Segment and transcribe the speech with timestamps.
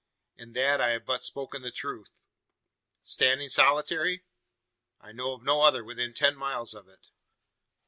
[0.35, 2.25] "In that I have but spoken the truth."
[3.03, 4.23] "Standing solitary?"
[4.99, 7.09] "I know of no other within ten miles of it."